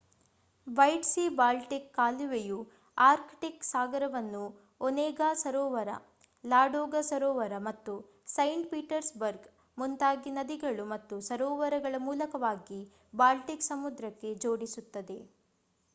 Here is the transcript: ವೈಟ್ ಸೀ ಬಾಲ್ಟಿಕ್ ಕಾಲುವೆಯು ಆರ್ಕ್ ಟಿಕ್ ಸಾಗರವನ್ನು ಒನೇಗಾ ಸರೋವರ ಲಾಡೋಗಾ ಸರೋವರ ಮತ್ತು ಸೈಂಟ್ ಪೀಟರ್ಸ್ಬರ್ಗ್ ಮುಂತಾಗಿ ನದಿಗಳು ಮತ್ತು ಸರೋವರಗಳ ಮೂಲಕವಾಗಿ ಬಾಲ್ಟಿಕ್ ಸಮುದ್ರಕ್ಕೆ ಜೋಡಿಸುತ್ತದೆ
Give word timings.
ವೈಟ್ 0.67 1.03
ಸೀ 1.05 1.23
ಬಾಲ್ಟಿಕ್ 1.35 1.89
ಕಾಲುವೆಯು 1.93 2.57
ಆರ್ಕ್ 2.97 3.33
ಟಿಕ್ 3.41 3.65
ಸಾಗರವನ್ನು 3.65 4.41
ಒನೇಗಾ 4.81 5.27
ಸರೋವರ 5.35 5.89
ಲಾಡೋಗಾ 6.43 7.01
ಸರೋವರ 7.09 7.59
ಮತ್ತು 7.67 7.93
ಸೈಂಟ್ 8.27 8.69
ಪೀಟರ್ಸ್ಬರ್ಗ್ 8.71 9.45
ಮುಂತಾಗಿ 9.77 10.31
ನದಿಗಳು 10.37 10.85
ಮತ್ತು 10.93 11.17
ಸರೋವರಗಳ 11.29 11.99
ಮೂಲಕವಾಗಿ 12.07 12.81
ಬಾಲ್ಟಿಕ್ 13.13 13.69
ಸಮುದ್ರಕ್ಕೆ 13.69 14.31
ಜೋಡಿಸುತ್ತದೆ 14.43 15.19